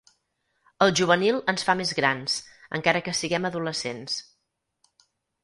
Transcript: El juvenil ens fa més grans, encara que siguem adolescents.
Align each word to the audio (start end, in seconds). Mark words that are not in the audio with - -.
El 0.85 0.93
juvenil 0.99 1.37
ens 1.53 1.65
fa 1.67 1.75
més 1.81 1.91
grans, 1.99 2.39
encara 2.79 3.03
que 3.09 3.15
siguem 3.19 3.47
adolescents. 3.53 4.19